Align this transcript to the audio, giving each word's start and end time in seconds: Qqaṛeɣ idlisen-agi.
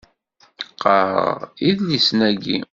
Qqaṛeɣ 0.71 1.39
idlisen-agi. 1.69 2.57